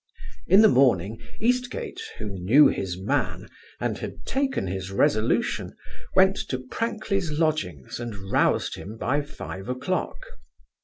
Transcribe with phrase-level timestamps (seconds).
[0.47, 3.47] In the morning, Eastgate, who knew his man,
[3.79, 5.75] and had taken his resolution,
[6.15, 10.17] went to Prankley's lodgings, and roused him by five o'clock.